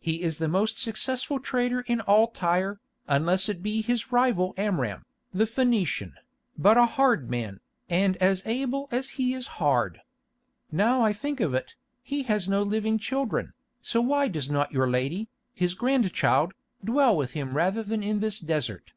He 0.00 0.22
is 0.22 0.38
the 0.38 0.48
most 0.48 0.78
successful 0.78 1.38
trader 1.38 1.80
in 1.82 2.00
all 2.00 2.28
Tyre, 2.30 2.80
unless 3.06 3.50
it 3.50 3.62
be 3.62 3.82
his 3.82 4.10
rival 4.10 4.54
Amram, 4.56 5.04
the 5.34 5.44
Phœnician, 5.44 6.12
but 6.56 6.78
a 6.78 6.86
hard 6.86 7.28
man, 7.28 7.60
and 7.86 8.16
as 8.16 8.40
able 8.46 8.88
as 8.90 9.06
he 9.20 9.34
is 9.34 9.46
hard. 9.60 10.00
Now 10.72 11.02
I 11.02 11.12
think 11.12 11.38
of 11.40 11.52
it, 11.52 11.74
he 12.02 12.22
has 12.22 12.48
no 12.48 12.62
living 12.62 12.98
children, 12.98 13.52
so 13.82 14.00
why 14.00 14.26
does 14.28 14.48
not 14.48 14.72
your 14.72 14.88
lady, 14.88 15.28
his 15.52 15.74
grandchild, 15.74 16.54
dwell 16.82 17.14
with 17.14 17.32
him 17.32 17.52
rather 17.54 17.82
than 17.82 18.02
in 18.02 18.20
this 18.20 18.40
desert?" 18.40 18.92